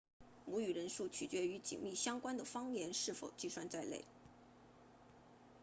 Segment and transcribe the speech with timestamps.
[0.47, 4.03] 母语人数取决于紧密相关的方言是否计算在内